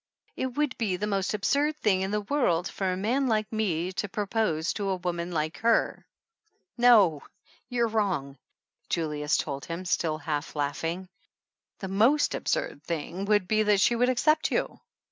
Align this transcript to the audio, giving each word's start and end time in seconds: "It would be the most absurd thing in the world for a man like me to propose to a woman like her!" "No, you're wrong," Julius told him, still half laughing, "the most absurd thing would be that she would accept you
"It 0.35 0.47
would 0.57 0.75
be 0.79 0.97
the 0.97 1.05
most 1.05 1.35
absurd 1.35 1.77
thing 1.79 2.01
in 2.01 2.09
the 2.09 2.21
world 2.21 2.67
for 2.67 2.91
a 2.91 2.97
man 2.97 3.27
like 3.27 3.51
me 3.51 3.91
to 3.91 4.09
propose 4.09 4.73
to 4.73 4.89
a 4.89 4.95
woman 4.95 5.31
like 5.31 5.59
her!" 5.59 6.07
"No, 6.79 7.21
you're 7.69 7.87
wrong," 7.87 8.39
Julius 8.89 9.37
told 9.37 9.65
him, 9.65 9.85
still 9.85 10.17
half 10.17 10.55
laughing, 10.55 11.07
"the 11.77 11.87
most 11.87 12.33
absurd 12.33 12.81
thing 12.83 13.25
would 13.25 13.47
be 13.47 13.61
that 13.61 13.79
she 13.79 13.95
would 13.95 14.09
accept 14.09 14.51
you 14.51 14.79